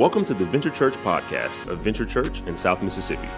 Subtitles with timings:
[0.00, 3.28] Welcome to the Venture Church podcast of Venture Church in South Mississippi.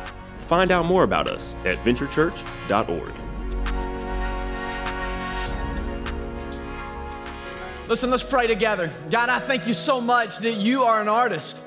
[0.46, 3.12] Find out more about us at venturechurch.org.
[7.88, 8.92] Listen, let's pray together.
[9.10, 11.58] God, I thank you so much that you are an artist.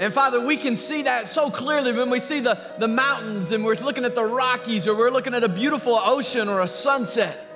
[0.00, 3.64] And Father, we can see that so clearly when we see the, the mountains and
[3.64, 7.46] we're looking at the Rockies or we're looking at a beautiful ocean or a sunset.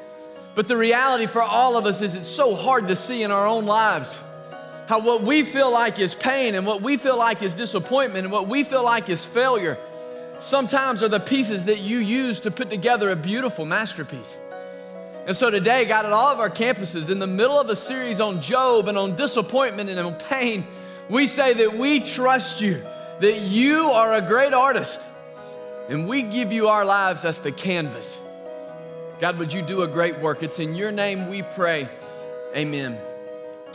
[0.54, 3.48] But the reality for all of us is it's so hard to see in our
[3.48, 4.20] own lives
[4.86, 8.32] how what we feel like is pain and what we feel like is disappointment and
[8.32, 9.78] what we feel like is failure
[10.38, 14.38] sometimes are the pieces that you use to put together a beautiful masterpiece.
[15.26, 18.20] And so today, God, at all of our campuses, in the middle of a series
[18.20, 20.64] on Job and on disappointment and on pain,
[21.08, 22.82] we say that we trust you,
[23.20, 25.00] that you are a great artist,
[25.88, 28.20] and we give you our lives as the canvas.
[29.18, 30.42] God, would you do a great work?
[30.42, 31.88] It's in your name we pray.
[32.54, 32.96] Amen.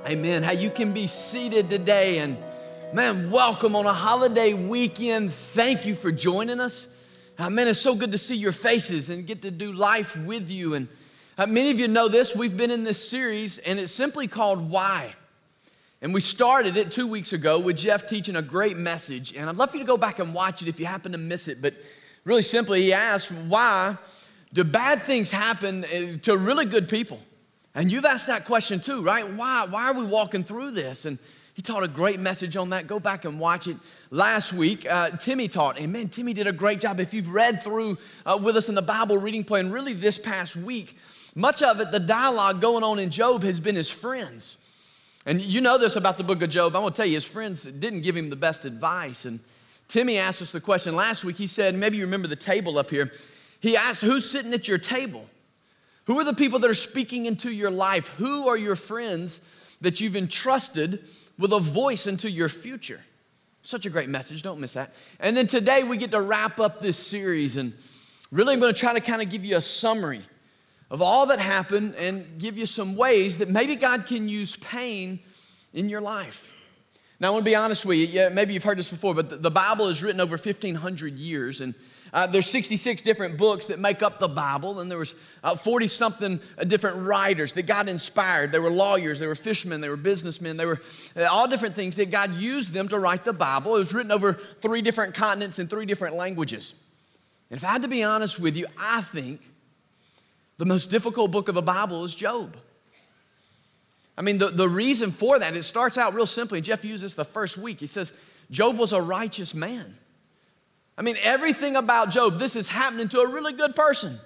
[0.08, 0.42] Amen.
[0.42, 2.36] How you can be seated today and
[2.92, 5.32] man, welcome on a holiday weekend.
[5.32, 6.88] Thank you for joining us.
[7.38, 10.50] Uh, man, it's so good to see your faces and get to do life with
[10.50, 10.74] you.
[10.74, 10.88] And
[11.38, 12.36] uh, many of you know this.
[12.36, 15.14] We've been in this series, and it's simply called Why.
[16.02, 19.36] And we started it two weeks ago with Jeff teaching a great message.
[19.36, 21.20] And I'd love for you to go back and watch it if you happen to
[21.20, 21.62] miss it.
[21.62, 21.76] But
[22.26, 23.96] really simply, he asked, Why
[24.52, 27.20] do bad things happen eh, to really good people?
[27.74, 29.28] And you've asked that question too, right?
[29.28, 31.06] Why, why are we walking through this?
[31.06, 31.18] And
[31.54, 32.88] he taught a great message on that.
[32.88, 33.78] Go back and watch it.
[34.10, 37.00] Last week, uh, Timmy taught, and man, Timmy did a great job.
[37.00, 40.56] If you've read through uh, with us in the Bible reading plan, really this past
[40.56, 40.98] week,
[41.36, 44.58] much of it, the dialogue going on in Job has been his friends.
[45.26, 46.76] And you know this about the book of Job.
[46.76, 49.26] I'm gonna tell you, his friends didn't give him the best advice.
[49.26, 49.40] And
[49.88, 51.38] Timmy asked us the question last week.
[51.38, 53.12] He said, maybe you remember the table up here.
[53.60, 55.28] He asked, Who's sitting at your table?
[56.06, 58.08] Who are the people that are speaking into your life?
[58.18, 59.42] Who are your friends
[59.82, 61.04] that you've entrusted
[61.38, 63.02] with a voice into your future?
[63.62, 64.94] Such a great message, don't miss that.
[65.20, 67.74] And then today we get to wrap up this series, and
[68.32, 70.22] really I'm gonna try to kind of give you a summary
[70.90, 75.20] of all that happened and give you some ways that maybe God can use pain
[75.74, 76.61] in your life.
[77.22, 78.08] Now, I want to be honest with you.
[78.08, 81.76] Yeah, maybe you've heard this before, but the Bible is written over 1,500 years, and
[82.12, 85.14] uh, there's 66 different books that make up the Bible, and there was
[85.60, 88.52] 40 uh, something uh, different writers that God inspired.
[88.52, 90.82] They were lawyers, they were fishermen, they were businessmen, they were
[91.16, 93.76] uh, all different things that God used them to write the Bible.
[93.76, 96.74] It was written over three different continents in three different languages.
[97.52, 99.42] And if I had to be honest with you, I think
[100.58, 102.58] the most difficult book of the Bible is Job.
[104.18, 106.62] I mean, the, the reason for that, it starts out real simply.
[106.62, 107.80] Jeff used this the first week.
[107.80, 108.12] He says,
[108.50, 109.96] Job was a righteous man.
[110.98, 114.20] I mean, everything about Job, this is happening to a really good person.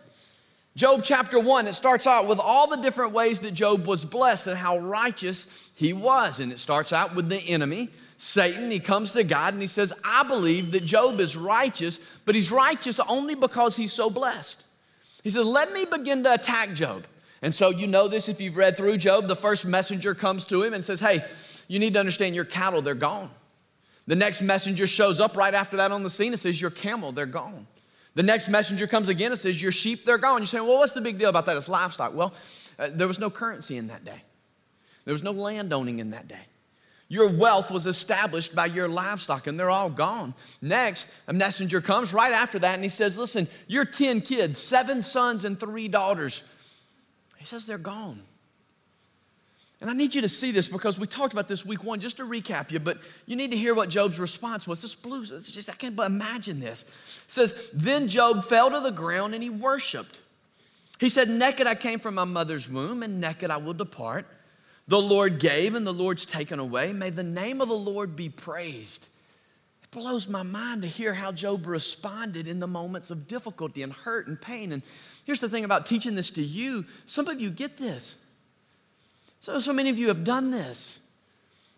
[0.75, 4.47] Job chapter 1, it starts out with all the different ways that Job was blessed
[4.47, 6.41] and how righteous he was.
[6.41, 8.69] And it starts out with the enemy, Satan.
[8.69, 12.51] He comes to God and he says, I believe that Job is righteous, but he's
[12.51, 14.65] righteous only because he's so blessed.
[15.23, 17.05] He says, Let me begin to attack Job.
[17.45, 19.27] And so you know this if you've read through Job.
[19.27, 21.23] The first messenger comes to him and says, Hey,
[21.67, 23.29] you need to understand your cattle, they're gone.
[24.07, 27.11] The next messenger shows up right after that on the scene and says, Your camel,
[27.11, 27.67] they're gone.
[28.15, 30.39] The next messenger comes again and says, Your sheep, they're gone.
[30.39, 31.55] You're saying, Well, what's the big deal about that?
[31.55, 32.15] It's livestock.
[32.15, 32.33] Well,
[32.79, 34.23] uh, there was no currency in that day,
[35.05, 36.47] there was no land owning in that day.
[37.09, 40.33] Your wealth was established by your livestock, and they're all gone.
[40.63, 45.03] Next, a messenger comes right after that, and he says, Listen, you're 10 kids, seven
[45.03, 46.41] sons and three daughters.
[47.45, 48.23] He says, They're gone.
[49.79, 52.17] And I need you to see this because we talked about this week one, just
[52.17, 52.97] to recap you, but
[53.27, 54.81] you need to hear what Job's response was.
[54.81, 56.81] This blues, it's just, I can't imagine this.
[56.81, 56.87] It
[57.27, 60.21] says, Then Job fell to the ground and he worshiped.
[60.99, 64.25] He said, Naked I came from my mother's womb, and naked I will depart.
[64.87, 66.93] The Lord gave, and the Lord's taken away.
[66.93, 69.07] May the name of the Lord be praised.
[69.83, 73.93] It blows my mind to hear how Job responded in the moments of difficulty and
[73.93, 74.71] hurt and pain.
[74.71, 74.81] And
[75.25, 78.15] here's the thing about teaching this to you some of you get this.
[79.41, 80.99] So, so many of you have done this.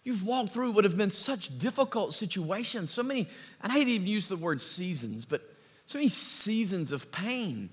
[0.04, 3.28] You've walked through what have been such difficult situations, so many,
[3.62, 5.42] and I hate to even use the word seasons, but
[5.86, 7.70] so many seasons of pain.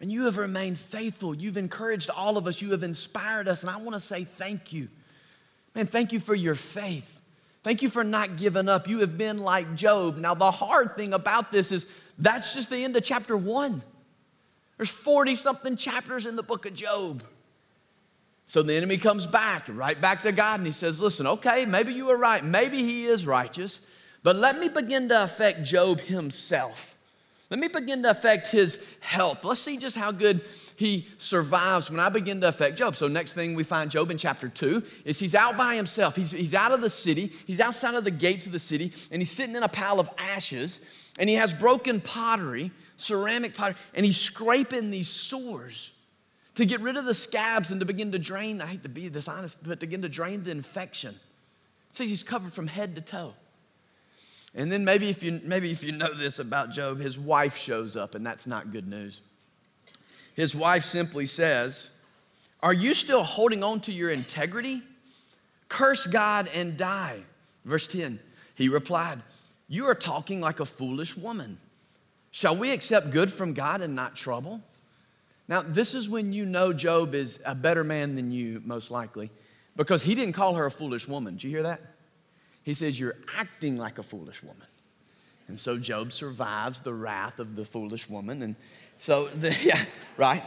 [0.00, 1.34] And you have remained faithful.
[1.34, 2.62] You've encouraged all of us.
[2.62, 3.62] You have inspired us.
[3.62, 4.88] And I want to say thank you.
[5.74, 7.20] Man, thank you for your faith.
[7.64, 8.88] Thank you for not giving up.
[8.88, 10.16] You have been like Job.
[10.16, 11.86] Now, the hard thing about this is
[12.18, 13.82] that's just the end of chapter one.
[14.78, 17.22] There's 40 something chapters in the book of Job.
[18.46, 21.92] So the enemy comes back, right back to God, and he says, Listen, okay, maybe
[21.92, 22.42] you were right.
[22.42, 23.80] Maybe he is righteous,
[24.22, 26.94] but let me begin to affect Job himself.
[27.50, 29.44] Let me begin to affect his health.
[29.44, 30.40] Let's see just how good
[30.76, 32.94] he survives when I begin to affect Job.
[32.94, 36.14] So, next thing we find Job in chapter two is he's out by himself.
[36.14, 39.20] He's, he's out of the city, he's outside of the gates of the city, and
[39.20, 40.80] he's sitting in a pile of ashes,
[41.18, 45.92] and he has broken pottery, ceramic pottery, and he's scraping these sores
[46.56, 49.08] to get rid of the scabs and to begin to drain, I hate to be
[49.08, 51.14] this honest, but to begin to drain the infection.
[51.92, 53.34] Says he's covered from head to toe.
[54.54, 57.96] And then maybe if you maybe if you know this about Job, his wife shows
[57.96, 59.20] up, and that's not good news.
[60.34, 61.90] His wife simply says,
[62.62, 64.82] Are you still holding on to your integrity?
[65.68, 67.20] Curse God and die.
[67.64, 68.18] Verse 10.
[68.54, 69.20] He replied,
[69.68, 71.58] You are talking like a foolish woman.
[72.30, 74.60] Shall we accept good from God and not trouble?
[75.48, 79.30] Now, this is when you know Job is a better man than you, most likely,
[79.76, 81.34] because he didn't call her a foolish woman.
[81.34, 81.80] Did you hear that?
[82.62, 84.66] He says, You're acting like a foolish woman.
[85.48, 88.42] And so Job survives the wrath of the foolish woman.
[88.42, 88.56] And
[88.98, 89.82] so, the, yeah,
[90.18, 90.42] right?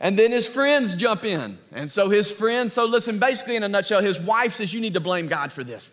[0.00, 1.58] And then his friends jump in.
[1.72, 4.94] And so his friends, so listen, basically in a nutshell, his wife says, You need
[4.94, 5.90] to blame God for this.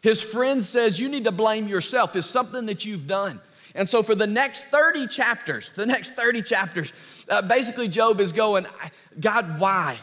[0.00, 2.14] His friend says, You need to blame yourself.
[2.14, 3.40] It's something that you've done.
[3.74, 6.92] And so for the next 30 chapters, the next 30 chapters,
[7.28, 8.66] uh, basically Job is going,
[9.18, 9.98] God, why?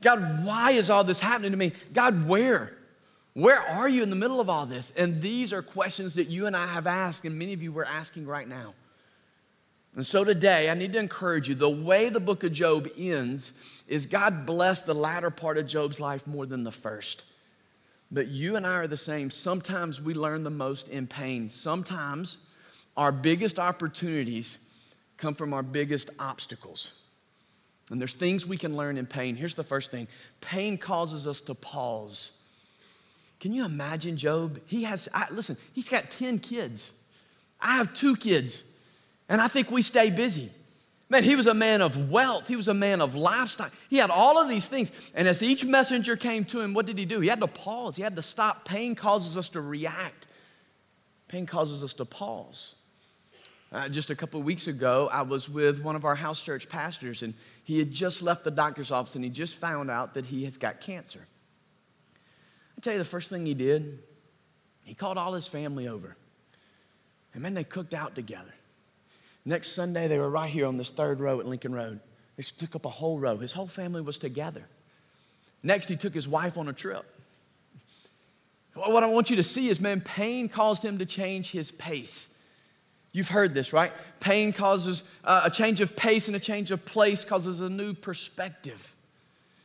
[0.00, 1.72] God, why is all this happening to me?
[1.92, 2.72] God, where?
[3.34, 4.92] Where are you in the middle of all this?
[4.96, 7.84] And these are questions that you and I have asked, and many of you were
[7.84, 8.72] asking right now.
[9.94, 13.52] And so today, I need to encourage you the way the book of Job ends
[13.86, 17.24] is God blessed the latter part of Job's life more than the first.
[18.10, 19.30] But you and I are the same.
[19.30, 21.48] Sometimes we learn the most in pain.
[21.48, 22.38] Sometimes
[22.96, 24.58] our biggest opportunities
[25.16, 26.92] come from our biggest obstacles.
[27.90, 29.36] And there's things we can learn in pain.
[29.36, 30.08] Here's the first thing
[30.40, 32.32] pain causes us to pause.
[33.40, 34.60] Can you imagine Job?
[34.66, 36.92] He has, I, listen, he's got 10 kids.
[37.60, 38.62] I have two kids,
[39.28, 40.50] and I think we stay busy.
[41.08, 42.48] Man, he was a man of wealth.
[42.48, 43.70] He was a man of lifestyle.
[43.88, 44.90] He had all of these things.
[45.14, 47.20] And as each messenger came to him, what did he do?
[47.20, 47.94] He had to pause.
[47.94, 48.64] He had to stop.
[48.64, 50.26] Pain causes us to react,
[51.28, 52.75] pain causes us to pause.
[53.76, 56.66] Uh, just a couple of weeks ago, I was with one of our house church
[56.66, 60.24] pastors, and he had just left the doctor's office and he just found out that
[60.24, 61.20] he has got cancer.
[62.74, 63.98] I tell you, the first thing he did,
[64.82, 66.16] he called all his family over.
[67.34, 68.54] And man, they cooked out together.
[69.44, 72.00] Next Sunday, they were right here on this third row at Lincoln Road.
[72.38, 73.36] They took up a whole row.
[73.36, 74.66] His whole family was together.
[75.62, 77.04] Next, he took his wife on a trip.
[78.72, 82.32] What I want you to see is, man, pain caused him to change his pace.
[83.16, 83.94] You've heard this, right?
[84.20, 87.94] Pain causes uh, a change of pace and a change of place causes a new
[87.94, 88.94] perspective.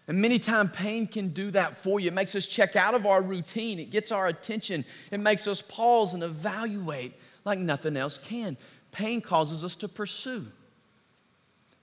[0.07, 2.07] And many times, pain can do that for you.
[2.07, 5.61] It makes us check out of our routine, it gets our attention, it makes us
[5.61, 7.13] pause and evaluate
[7.43, 8.55] like nothing else can.
[8.93, 10.47] Pain causes us to pursue.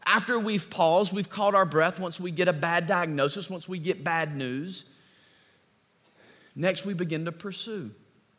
[0.06, 3.78] After we've paused, we've caught our breath once we get a bad diagnosis, once we
[3.78, 4.86] get bad news.
[6.56, 7.90] Next, we begin to pursue.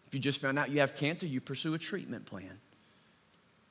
[0.07, 2.59] If you just found out you have cancer, you pursue a treatment plan.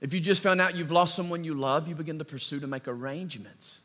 [0.00, 2.66] If you just found out you've lost someone you love, you begin to pursue to
[2.66, 3.80] make arrangements.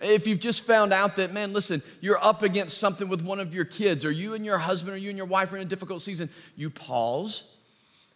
[0.00, 3.54] If you've just found out that, man, listen, you're up against something with one of
[3.54, 5.66] your kids, or you and your husband, or you and your wife are in a
[5.66, 7.44] difficult season, you pause,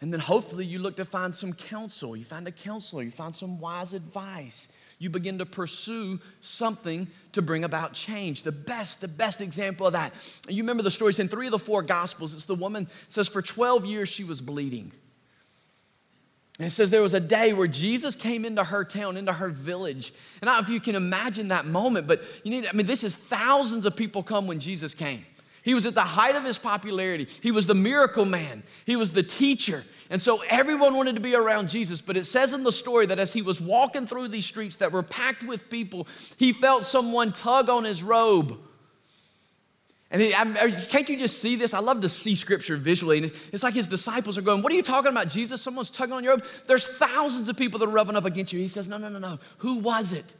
[0.00, 2.16] and then hopefully you look to find some counsel.
[2.16, 4.68] You find a counselor, you find some wise advice.
[4.98, 8.42] You begin to pursue something to bring about change.
[8.42, 10.12] The best, the best example of that.
[10.48, 12.32] You remember the stories in three of the four gospels.
[12.32, 14.92] It's the woman says for 12 years she was bleeding.
[16.58, 19.48] And it says there was a day where Jesus came into her town, into her
[19.48, 20.12] village.
[20.40, 22.86] And I don't know if you can imagine that moment, but you need, I mean,
[22.86, 25.24] this is thousands of people come when Jesus came.
[25.64, 27.26] He was at the height of his popularity.
[27.42, 28.62] He was the miracle man.
[28.84, 29.82] He was the teacher.
[30.10, 32.00] And so everyone wanted to be around Jesus.
[32.00, 34.92] But it says in the story that as he was walking through these streets that
[34.92, 36.06] were packed with people,
[36.36, 38.58] he felt someone tug on his robe.
[40.14, 40.30] And he,
[40.86, 41.74] can't you just see this?
[41.74, 43.18] I love to see scripture visually.
[43.18, 45.60] And it's like his disciples are going, What are you talking about, Jesus?
[45.60, 46.44] Someone's tugging on your robe.
[46.68, 48.60] There's thousands of people that are rubbing up against you.
[48.60, 49.40] He says, No, no, no, no.
[49.58, 50.32] Who was it?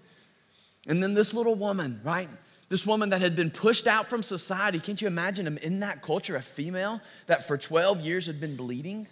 [0.87, 2.29] And then this little woman, right?
[2.69, 4.79] This woman that had been pushed out from society.
[4.79, 8.55] Can't you imagine him in that culture, a female that for 12 years had been
[8.55, 9.09] bleeding?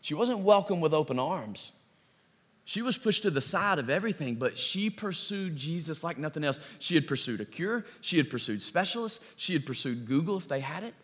[0.00, 1.72] She wasn't welcome with open arms.
[2.64, 6.60] She was pushed to the side of everything, but she pursued Jesus like nothing else.
[6.78, 10.60] She had pursued a cure, she had pursued specialists, she had pursued Google if they
[10.60, 10.94] had it.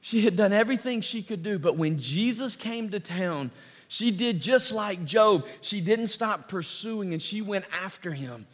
[0.00, 3.50] She had done everything she could do, but when Jesus came to town,
[3.86, 5.44] she did just like Job.
[5.60, 8.46] She didn't stop pursuing and she went after him.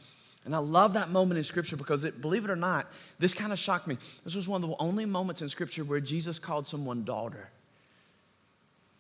[0.45, 2.87] And I love that moment in Scripture because, it, believe it or not,
[3.19, 3.99] this kind of shocked me.
[4.25, 7.51] This was one of the only moments in Scripture where Jesus called someone daughter.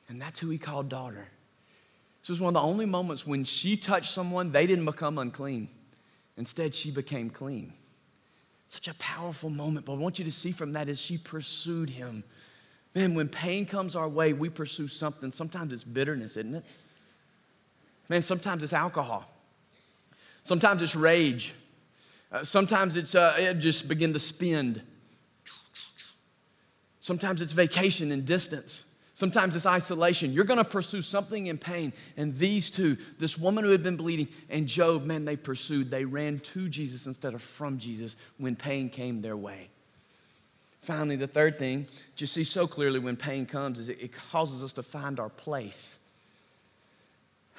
[0.08, 1.26] And that's who he called daughter.
[2.28, 5.66] This was one of the only moments when she touched someone, they didn't become unclean.
[6.36, 7.72] Instead, she became clean.
[8.66, 9.86] Such a powerful moment.
[9.86, 12.22] But I want you to see from that is she pursued him.
[12.94, 15.30] Man, when pain comes our way, we pursue something.
[15.30, 16.66] Sometimes it's bitterness, isn't it?
[18.10, 19.26] Man, sometimes it's alcohol.
[20.42, 21.54] Sometimes it's rage.
[22.30, 24.82] Uh, sometimes it's uh, it just begin to spend.
[27.00, 28.84] Sometimes it's vacation and distance.
[29.18, 30.32] Sometimes it's isolation.
[30.32, 31.92] You're going to pursue something in pain.
[32.16, 35.90] And these two, this woman who had been bleeding and Job, man, they pursued.
[35.90, 39.70] They ran to Jesus instead of from Jesus when pain came their way.
[40.82, 41.82] Finally, the third thing
[42.12, 45.30] that you see so clearly when pain comes is it, causes us to find our
[45.30, 45.98] place.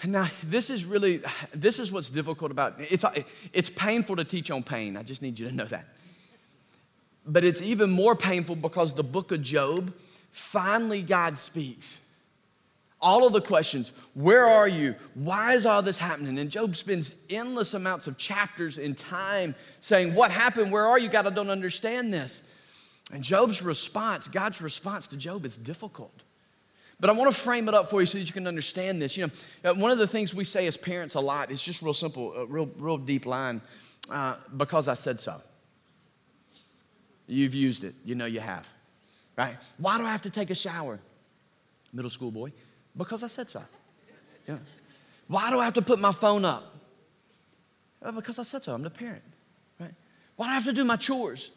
[0.05, 1.21] Now, this is really,
[1.53, 3.03] this is what's difficult about it's,
[3.51, 4.95] it's painful to teach on pain.
[4.95, 5.87] I just need you to know that.
[7.25, 9.93] But it's even more painful because the book of Job,
[10.31, 12.01] finally God speaks.
[13.01, 14.95] All of the questions where are you?
[15.13, 16.37] Why is all this happening?
[16.37, 20.71] And Job spends endless amounts of chapters in time saying, What happened?
[20.71, 21.07] Where are you?
[21.07, 22.41] God, I don't understand this.
[23.11, 26.13] And Job's response, God's response to Job is difficult.
[26.99, 29.15] But I want to frame it up for you so that you can understand this.
[29.15, 29.27] You
[29.63, 31.93] know, uh, one of the things we say as parents a lot is just real
[31.93, 33.61] simple, a real, real deep line,
[34.09, 35.41] uh, because I said so.
[37.25, 38.67] You've used it, you know you have,
[39.39, 39.55] right?
[39.77, 40.99] Why do I have to take a shower?
[41.93, 42.51] Middle school boy,
[42.95, 43.63] because I said so.
[44.47, 44.57] Yeah.
[45.27, 46.75] Why do I have to put my phone up?
[48.03, 48.73] Uh, because I said so.
[48.73, 49.23] I'm the parent,
[49.79, 49.93] right?
[50.35, 51.51] Why do I have to do my chores?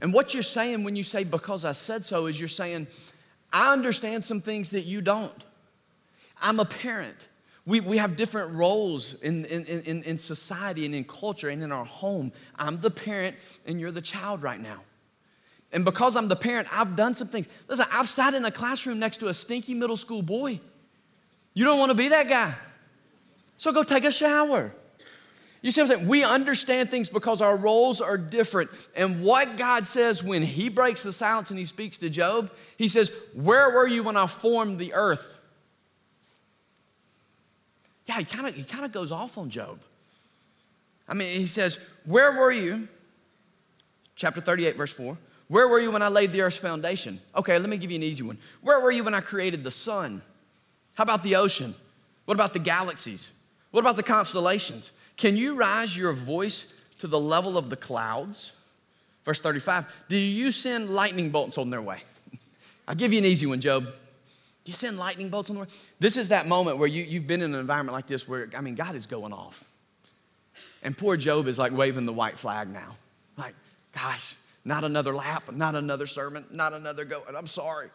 [0.00, 2.86] And what you're saying when you say because I said so is you're saying,
[3.52, 5.44] I understand some things that you don't.
[6.40, 7.28] I'm a parent.
[7.66, 11.70] We, we have different roles in, in, in, in society and in culture and in
[11.70, 12.32] our home.
[12.56, 14.80] I'm the parent and you're the child right now.
[15.72, 17.48] And because I'm the parent, I've done some things.
[17.66, 20.60] Listen, I've sat in a classroom next to a stinky middle school boy.
[21.54, 22.54] You don't want to be that guy.
[23.56, 24.72] So go take a shower.
[25.62, 26.08] You see what I'm saying?
[26.08, 28.70] We understand things because our roles are different.
[28.96, 32.88] And what God says when He breaks the silence and He speaks to Job, He
[32.88, 35.36] says, Where were you when I formed the earth?
[38.06, 39.80] Yeah, he kind of he kind of goes off on Job.
[41.08, 42.88] I mean, he says, Where were you?
[44.16, 45.16] Chapter 38, verse 4.
[45.52, 47.20] Where were you when I laid the earth's foundation?
[47.36, 48.38] Okay, let me give you an easy one.
[48.62, 50.22] Where were you when I created the sun?
[50.94, 51.74] How about the ocean?
[52.24, 53.32] What about the galaxies?
[53.70, 54.92] What about the constellations?
[55.18, 58.54] Can you rise your voice to the level of the clouds?
[59.26, 61.98] Verse 35 Do you send lightning bolts on their way?
[62.88, 63.86] I'll give you an easy one, Job.
[64.64, 65.68] You send lightning bolts on the way?
[65.98, 68.62] This is that moment where you, you've been in an environment like this where, I
[68.62, 69.68] mean, God is going off.
[70.82, 72.96] And poor Job is like waving the white flag now.
[73.36, 73.54] Like,
[73.94, 77.22] gosh, not another lap, not another sermon, not another go.
[77.26, 77.88] And I'm sorry.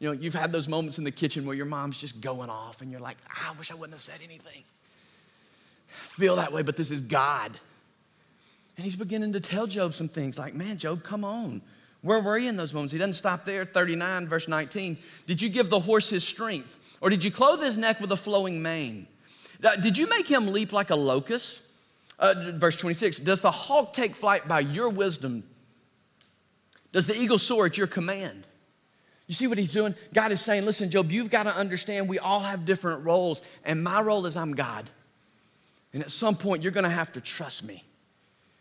[0.00, 2.82] You know, you've had those moments in the kitchen where your mom's just going off
[2.82, 4.64] and you're like, I wish I wouldn't have said anything
[5.94, 7.52] feel that way, but this is God.
[8.76, 11.62] And he's beginning to tell Job some things like, man, Job, come on.
[12.02, 12.92] Where were you in those moments?
[12.92, 13.64] He doesn't stop there.
[13.64, 14.98] 39, verse 19.
[15.26, 16.78] Did you give the horse his strength?
[17.00, 19.06] Or did you clothe his neck with a flowing mane?
[19.80, 21.62] Did you make him leap like a locust?
[22.18, 23.18] Uh, verse 26.
[23.18, 25.44] Does the hawk take flight by your wisdom?
[26.94, 28.46] Does the eagle soar at your command?
[29.26, 29.96] You see what he's doing?
[30.12, 33.82] God is saying, listen, Job, you've got to understand we all have different roles, and
[33.82, 34.88] my role is I'm God.
[35.92, 37.82] And at some point, you're going to have to trust me.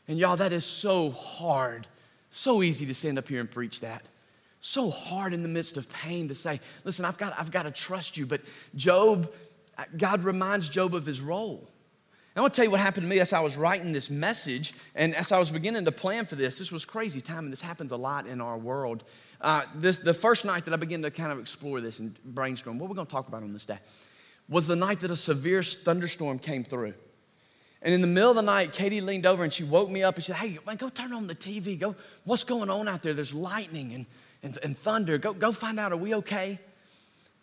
[0.08, 1.86] And y'all, that is so hard.
[2.32, 4.08] So easy to stand up here and preach that.
[4.62, 7.72] So hard in the midst of pain to say, listen, I've got, I've got to
[7.72, 8.25] trust you.
[8.25, 8.42] But
[8.75, 9.32] Job,
[9.96, 11.70] God reminds Job of his role.
[12.36, 14.74] I want to tell you what happened to me as I was writing this message
[14.96, 16.58] and as I was beginning to plan for this.
[16.58, 19.04] This was crazy time, and this happens a lot in our world.
[19.40, 22.80] Uh, this, the first night that I began to kind of explore this and brainstorm,
[22.80, 23.78] what we're going to talk about on this day,
[24.50, 26.96] was the night that a severe thunderstorm came through.
[27.84, 30.16] And in the middle of the night, Katie leaned over and she woke me up
[30.16, 31.78] and she said, Hey, man, go turn on the TV.
[31.78, 33.13] Go, what's going on out there?
[33.13, 34.06] There's lightning and,
[34.42, 35.18] and, and thunder.
[35.18, 36.60] Go, go find out, are we okay?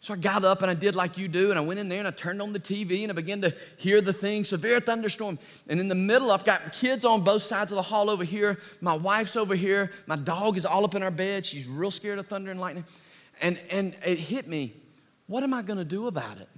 [0.03, 1.99] So I got up and I did like you do, and I went in there
[1.99, 5.39] and I turned on the TV and I began to hear the thing severe thunderstorm.
[5.69, 8.59] And in the middle, I've got kids on both sides of the hall over here.
[8.81, 9.93] My wife's over here.
[10.07, 11.45] My dog is all up in our bed.
[11.45, 12.85] She's real scared of thunder and lightning.
[13.43, 14.73] And, and it hit me
[15.31, 16.49] what am I going to do about it?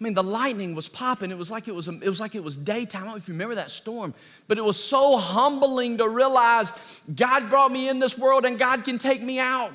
[0.00, 1.30] I mean, the lightning was popping.
[1.30, 3.02] It was like it was, it was like it was daytime.
[3.02, 4.14] I don't know if you remember that storm,
[4.48, 6.72] but it was so humbling to realize
[7.14, 9.72] God brought me in this world and God can take me out.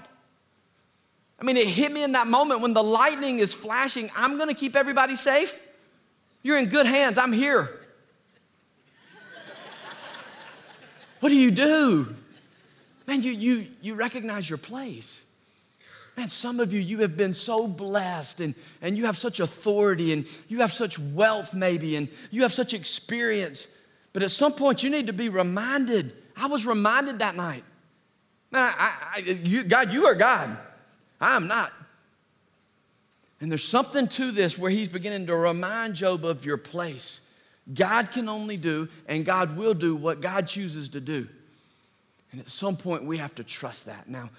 [1.42, 4.12] I mean, it hit me in that moment when the lightning is flashing.
[4.16, 5.60] I'm to keep everybody safe.
[6.44, 7.18] You're in good hands.
[7.18, 7.68] I'm here.
[11.20, 12.16] what do you do?
[13.08, 15.26] Man, you, you, you recognize your place.
[16.16, 20.14] Man, some of you, you have been so blessed and, and you have such authority
[20.14, 23.66] and you have such wealth, maybe, and you have such experience.
[24.14, 26.14] But at some point, you need to be reminded.
[26.38, 27.64] I was reminded that night.
[28.52, 30.56] Man, I, I, you, God, you are God.
[31.22, 31.72] I am not.
[33.40, 37.34] And there's something to this where he's beginning to remind Job of your place.
[37.74, 41.28] God can only do, and God will do what God chooses to do.
[42.32, 44.10] And at some point, we have to trust that.
[44.10, 44.30] Now,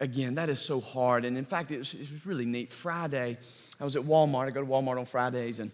[0.00, 1.24] again, that is so hard.
[1.24, 2.72] And in fact, it was, it was really neat.
[2.72, 3.38] Friday,
[3.80, 4.46] I was at Walmart.
[4.46, 5.70] I go to Walmart on Fridays, and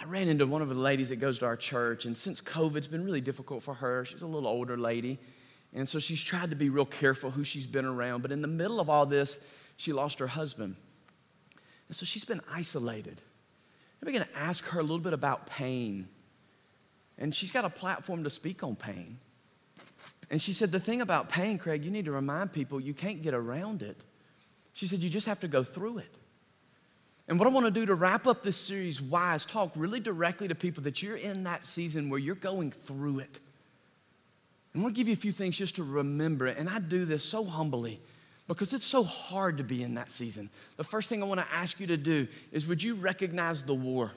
[0.00, 2.76] I ran into one of the ladies that goes to our church, and since COVID,
[2.76, 4.04] it's been really difficult for her.
[4.04, 5.18] She's a little older lady,
[5.74, 8.22] and so she's tried to be real careful who she's been around.
[8.22, 9.40] But in the middle of all this,
[9.78, 10.76] she lost her husband.
[11.86, 13.20] And so she's been isolated.
[14.02, 16.08] I began to ask her a little bit about pain.
[17.16, 19.18] And she's got a platform to speak on pain.
[20.30, 23.22] And she said, The thing about pain, Craig, you need to remind people you can't
[23.22, 23.96] get around it.
[24.72, 26.18] She said, You just have to go through it.
[27.28, 30.48] And what I want to do to wrap up this series, Wise talk really directly
[30.48, 33.38] to people that you're in that season where you're going through it.
[34.74, 36.46] I want to give you a few things just to remember.
[36.46, 38.00] And I do this so humbly
[38.48, 40.50] because it's so hard to be in that season.
[40.76, 43.74] The first thing I want to ask you to do is would you recognize the
[43.74, 44.10] war?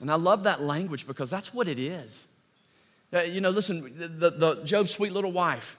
[0.00, 2.26] And I love that language because that's what it is.
[3.10, 5.78] You know, listen, the, the, Job's sweet little wife,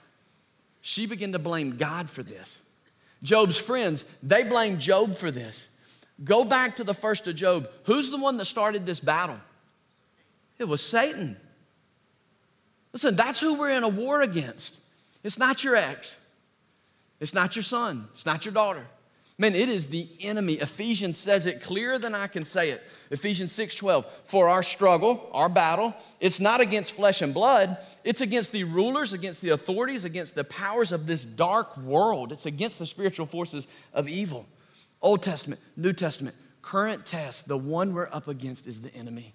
[0.80, 2.58] she began to blame God for this.
[3.22, 5.68] Job's friends, they blame Job for this.
[6.24, 7.70] Go back to the first of Job.
[7.84, 9.38] Who's the one that started this battle?
[10.58, 11.36] It was Satan.
[12.92, 14.76] Listen, that's who we're in a war against.
[15.22, 16.18] It's not your ex,
[17.20, 18.84] it's not your son, it's not your daughter.
[19.40, 20.54] Man, it is the enemy.
[20.54, 22.82] Ephesians says it clearer than I can say it.
[23.10, 24.04] Ephesians 6:12.
[24.24, 29.14] For our struggle, our battle, it's not against flesh and blood, it's against the rulers,
[29.14, 32.32] against the authorities, against the powers of this dark world.
[32.32, 34.44] It's against the spiritual forces of evil.
[35.00, 39.32] Old Testament, New Testament, current test, the one we're up against is the enemy.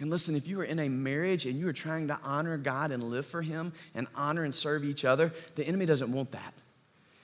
[0.00, 2.92] And listen, if you are in a marriage and you are trying to honor God
[2.92, 6.54] and live for Him and honor and serve each other, the enemy doesn't want that.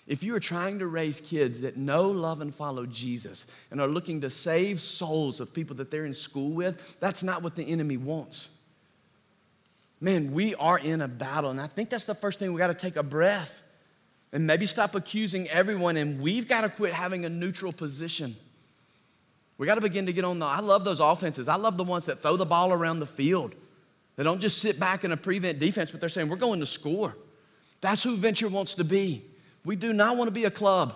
[0.06, 3.88] If you are trying to raise kids that know, love, and follow Jesus and are
[3.88, 7.64] looking to save souls of people that they're in school with, that's not what the
[7.64, 8.50] enemy wants.
[10.00, 12.66] Man, we are in a battle, and I think that's the first thing we got
[12.66, 13.62] to take a breath
[14.32, 18.36] and maybe stop accusing everyone, and we've got to quit having a neutral position.
[19.56, 20.46] We got to begin to get on the.
[20.46, 21.48] I love those offenses.
[21.48, 23.54] I love the ones that throw the ball around the field.
[24.16, 26.66] They don't just sit back in a prevent defense, but they're saying, we're going to
[26.66, 27.16] score.
[27.80, 29.24] That's who Venture wants to be.
[29.64, 30.94] We do not want to be a club.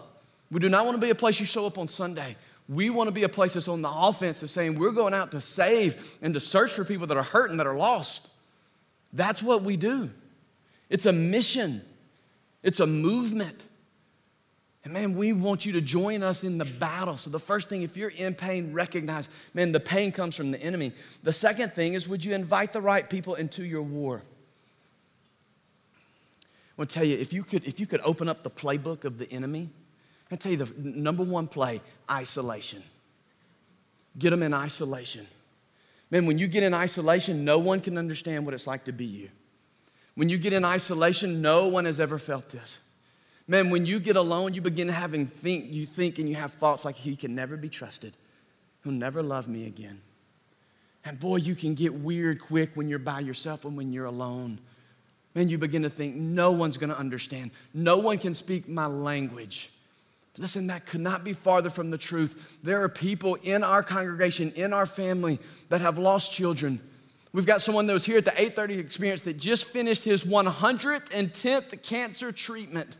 [0.51, 2.37] We do not want to be a place you show up on Sunday.
[2.69, 5.33] We want to be a place that's on the offense of saying we're going out
[5.33, 8.29] to save and to search for people that are hurt and that are lost.
[9.13, 10.11] That's what we do.
[10.91, 11.83] It's a mission,
[12.63, 13.65] it's a movement.
[14.85, 17.17] And man, we want you to join us in the battle.
[17.17, 20.63] So, the first thing, if you're in pain, recognize, man, the pain comes from the
[20.63, 20.93] enemy.
[21.23, 24.23] The second thing is, would you invite the right people into your war?
[26.79, 29.19] Want to tell you, if you could, if you could open up the playbook of
[29.19, 29.69] the enemy,
[30.31, 32.83] I tell you the number one play isolation.
[34.17, 35.27] Get them in isolation.
[36.11, 39.05] Man, when you get in isolation, no one can understand what it's like to be
[39.05, 39.29] you.
[40.15, 42.79] When you get in isolation, no one has ever felt this.
[43.49, 46.85] Man, when you get alone, you begin having think, you think and you have thoughts
[46.85, 48.13] like he can never be trusted.
[48.85, 50.01] He'll never love me again.
[51.05, 54.61] And boy, you can get weird quick when you're by yourself and when you're alone
[55.39, 57.53] man, you begin to think, no one's going to understand.
[57.73, 59.71] No one can speak my language.
[60.37, 62.59] Listen, that could not be farther from the truth.
[62.63, 66.81] There are people in our congregation, in our family, that have lost children.
[67.33, 71.83] We've got someone that was here at the 830 experience that just finished his 110th
[71.83, 72.97] cancer treatment.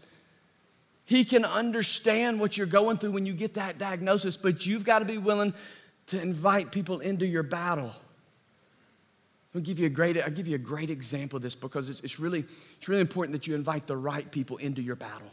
[1.05, 5.01] He can understand what you're going through when you get that diagnosis, but you've got
[5.01, 5.55] to be willing
[6.07, 7.93] to invite people into your battle.
[9.55, 12.01] I'll give you a great, I'll give you a great example of this because it's,
[12.01, 12.45] it's, really,
[12.79, 15.31] it's really important that you invite the right people into your battle.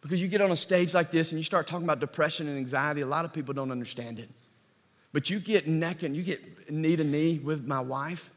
[0.00, 2.56] Because you get on a stage like this and you start talking about depression and
[2.56, 4.30] anxiety, a lot of people don't understand it.
[5.12, 8.30] But you get neck and you get knee to knee with my wife,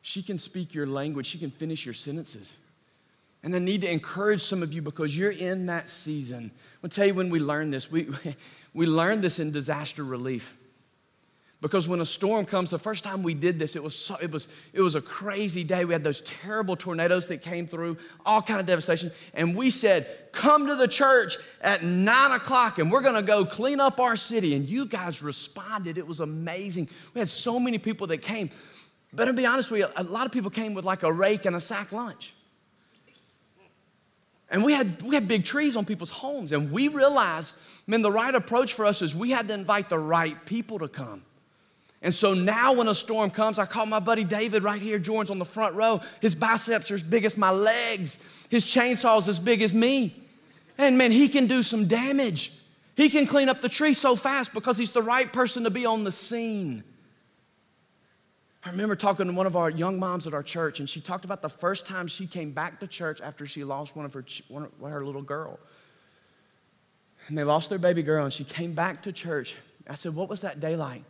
[0.00, 2.56] she can speak your language, she can finish your sentences.
[3.42, 6.50] And I need to encourage some of you because you're in that season.
[6.82, 7.90] I'll tell you when we learned this.
[7.90, 8.08] We,
[8.74, 10.56] we learned this in disaster relief.
[11.62, 14.30] Because when a storm comes, the first time we did this, it was, so, it,
[14.30, 15.86] was, it was a crazy day.
[15.86, 19.10] We had those terrible tornadoes that came through, all kind of devastation.
[19.32, 23.80] And we said, come to the church at nine o'clock and we're gonna go clean
[23.80, 24.54] up our city.
[24.54, 25.96] And you guys responded.
[25.96, 26.90] It was amazing.
[27.14, 28.50] We had so many people that came.
[29.14, 31.46] But to be honest with you, a lot of people came with like a rake
[31.46, 32.34] and a sack lunch.
[34.50, 36.52] And we had, we had big trees on people's homes.
[36.52, 37.54] And we realized,
[37.86, 40.88] man, the right approach for us is we had to invite the right people to
[40.88, 41.22] come.
[42.06, 44.96] And so now when a storm comes, I call my buddy David right here.
[44.96, 46.00] Jordan's on the front row.
[46.20, 48.18] His biceps are as big as my legs.
[48.48, 50.14] His chainsaw's as big as me.
[50.78, 52.52] And man, he can do some damage.
[52.94, 55.84] He can clean up the tree so fast because he's the right person to be
[55.84, 56.84] on the scene.
[58.64, 61.24] I remember talking to one of our young moms at our church, and she talked
[61.24, 64.24] about the first time she came back to church after she lost one of her,
[64.48, 65.58] one of her little girl.
[67.26, 69.56] And they lost their baby girl, and she came back to church.
[69.90, 71.02] I said, What was that day like?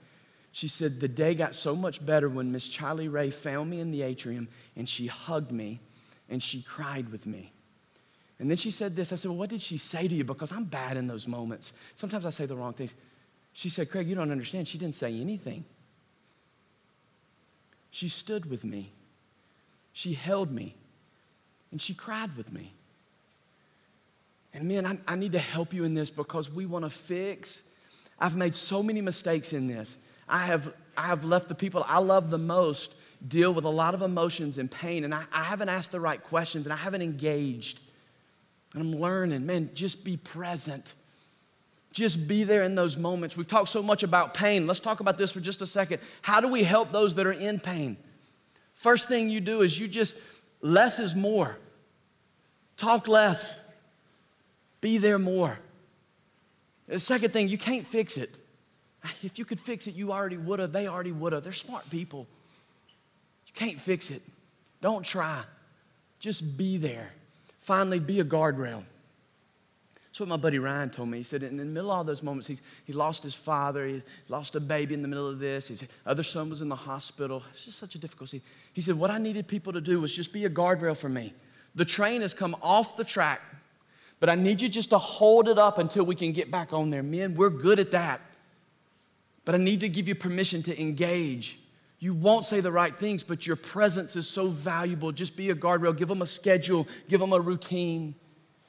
[0.57, 3.91] She said, The day got so much better when Miss Charlie Ray found me in
[3.91, 5.81] the atrium and she hugged me
[6.31, 7.53] and she cried with me.
[8.39, 9.13] And then she said this.
[9.13, 10.25] I said, Well, what did she say to you?
[10.25, 11.75] Because I'm bad in those moments.
[11.95, 12.95] Sometimes I say the wrong things.
[13.53, 14.67] She said, Craig, you don't understand.
[14.67, 15.63] She didn't say anything.
[17.91, 18.93] She stood with me,
[19.93, 20.75] she held me,
[21.71, 22.73] and she cried with me.
[24.55, 27.63] And man, I, I need to help you in this because we want to fix.
[28.19, 29.99] I've made so many mistakes in this.
[30.29, 32.95] I have, I have left the people I love the most
[33.27, 36.23] deal with a lot of emotions and pain, and I, I haven't asked the right
[36.23, 37.81] questions and I haven't engaged.
[38.75, 40.95] And I'm learning, man, just be present.
[41.93, 43.37] Just be there in those moments.
[43.37, 44.67] We've talked so much about pain.
[44.67, 46.01] Let's talk about this for just a second.
[46.21, 47.97] How do we help those that are in pain?
[48.75, 50.19] First thing you do is you just,
[50.61, 51.57] less is more.
[52.77, 53.59] Talk less,
[54.83, 55.59] be there more.
[56.87, 58.31] The second thing, you can't fix it.
[59.23, 60.73] If you could fix it, you already would have.
[60.73, 61.45] They already would have.
[61.45, 62.27] They're smart people.
[63.47, 64.23] You can't fix it.
[64.81, 65.43] Don't try.
[66.21, 67.11] Just be there.
[67.61, 68.83] Finally, be a guardrail.
[70.17, 71.19] That's what my buddy Ryan told me.
[71.19, 74.03] He said, in the middle of all those moments, he's, he lost his father, he
[74.31, 77.43] lost a baby in the middle of this, his other son was in the hospital.
[77.53, 78.41] It's just such a difficulty.
[78.73, 81.35] He said, What I needed people to do was just be a guardrail for me.
[81.75, 83.43] The train has come off the track,
[84.19, 86.89] but I need you just to hold it up until we can get back on
[86.89, 87.03] there.
[87.03, 88.23] Men, we're good at that.
[89.47, 91.59] But I need to give you permission to engage.
[91.99, 95.13] You won't say the right things, but your presence is so valuable.
[95.13, 98.15] Just be a guardrail, give them a schedule, give them a routine.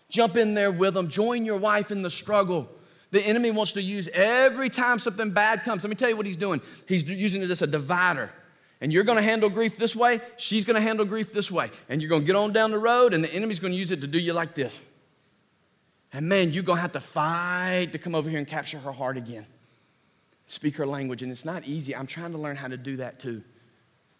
[0.09, 1.09] Jump in there with them.
[1.09, 2.69] Join your wife in the struggle.
[3.11, 5.83] The enemy wants to use every time something bad comes.
[5.83, 6.61] Let me tell you what he's doing.
[6.87, 8.31] He's using it as a divider.
[8.79, 11.71] And you're going to handle grief this way, she's going to handle grief this way.
[11.89, 13.91] And you're going to get on down the road, and the enemy's going to use
[13.91, 14.79] it to do you like this.
[16.13, 18.91] And man, you're going to have to fight to come over here and capture her
[18.91, 19.47] heart again.
[20.47, 21.21] Speak her language.
[21.21, 21.95] And it's not easy.
[21.95, 23.43] I'm trying to learn how to do that too.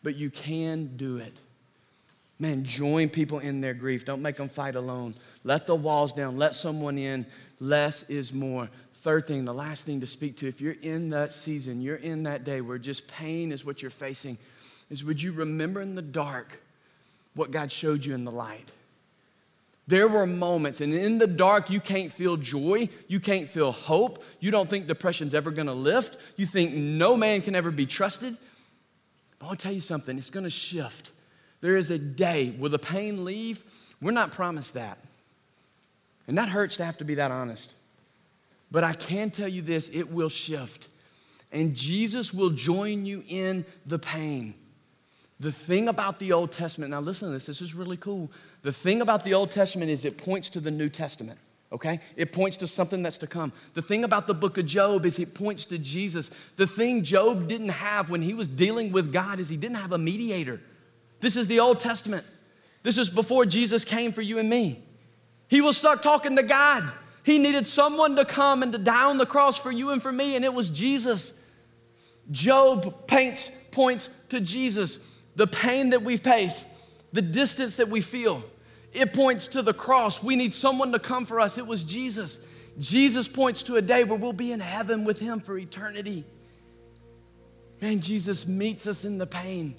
[0.04, 1.40] But you can do it.
[2.40, 4.06] Man, join people in their grief.
[4.06, 5.16] Don't make them fight alone.
[5.44, 6.38] Let the walls down.
[6.38, 7.26] Let someone in.
[7.60, 8.70] Less is more.
[8.94, 12.24] Third thing, the last thing to speak to, if you're in that season, you're in
[12.24, 14.38] that day where just pain is what you're facing,
[14.90, 16.60] is would you remember in the dark
[17.34, 18.72] what God showed you in the light?
[19.88, 22.89] There were moments, and in the dark, you can't feel joy.
[23.08, 24.21] You can't feel hope.
[24.41, 26.17] You don't think depression's ever gonna lift.
[26.36, 28.36] You think no man can ever be trusted.
[29.39, 31.13] But I wanna tell you something, it's gonna shift.
[31.62, 33.63] There is a day, will the pain leave?
[34.02, 34.97] We're not promised that.
[36.28, 37.71] And that hurts to have to be that honest.
[38.69, 40.89] But I can tell you this it will shift.
[41.54, 44.54] And Jesus will join you in the pain.
[45.39, 48.30] The thing about the Old Testament, now listen to this, this is really cool.
[48.62, 51.39] The thing about the Old Testament is it points to the New Testament,
[51.72, 52.00] okay?
[52.15, 53.54] It points to something that's to come.
[53.74, 56.32] The thing about the book of Job is it points to Jesus.
[56.56, 59.91] The thing Job didn't have when he was dealing with God is he didn't have
[59.91, 60.60] a mediator.
[61.20, 62.26] This is the Old Testament.
[62.84, 64.84] This is before Jesus came for you and me.
[65.48, 66.89] He was stuck talking to God.
[67.24, 70.12] He needed someone to come and to die on the cross for you and for
[70.12, 71.39] me, and it was Jesus.
[72.32, 75.00] Job paints points to Jesus.
[75.36, 76.65] The pain that we face,
[77.13, 78.43] the distance that we feel,
[78.93, 80.22] it points to the cross.
[80.24, 81.58] We need someone to come for us.
[81.58, 82.39] It was Jesus.
[82.80, 86.24] Jesus points to a day where we'll be in heaven with Him for eternity.
[87.82, 89.76] Man, Jesus meets us in the pain.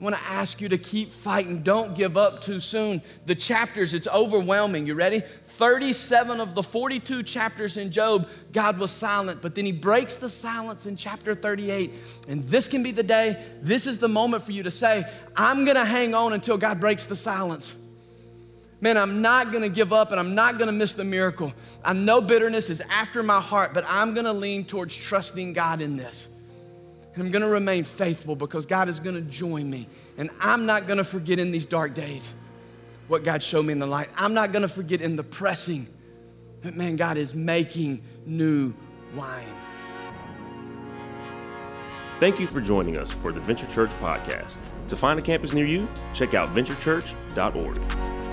[0.00, 1.62] I want to ask you to keep fighting.
[1.62, 3.00] Don't give up too soon.
[3.24, 4.86] The chapters, it's overwhelming.
[4.86, 5.22] You ready?
[5.56, 10.28] 37 of the 42 chapters in Job, God was silent, but then he breaks the
[10.28, 11.92] silence in chapter 38.
[12.28, 15.64] And this can be the day, this is the moment for you to say, I'm
[15.76, 17.74] to hang on until God breaks the silence.
[18.82, 21.54] Man, I'm not gonna give up and I'm not gonna miss the miracle.
[21.82, 25.96] I know bitterness is after my heart, but I'm gonna lean towards trusting God in
[25.96, 26.28] this.
[27.14, 29.88] And I'm to remain faithful because God is to join me.
[30.18, 32.34] And I'm not to forget in these dark days
[33.08, 34.08] what God showed me in the light.
[34.16, 35.88] I'm not going to forget in the pressing
[36.62, 38.74] that, man, God is making new
[39.14, 39.46] wine.
[42.18, 44.60] Thank you for joining us for the Venture Church podcast.
[44.88, 48.25] To find a campus near you, check out venturechurch.org.